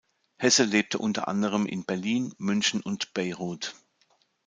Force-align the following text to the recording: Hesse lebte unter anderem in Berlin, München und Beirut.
Hesse 0.39 0.63
lebte 0.63 0.97
unter 0.97 1.27
anderem 1.27 1.67
in 1.67 1.85
Berlin, 1.85 2.33
München 2.39 2.81
und 2.81 3.13
Beirut. 3.13 3.75